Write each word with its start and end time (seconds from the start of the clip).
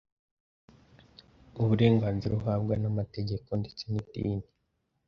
uburenganzira 1.61 2.33
uhabwa 2.41 2.73
n’amategeko 2.81 3.49
ndetse 3.61 3.83
n’idini. 3.91 4.47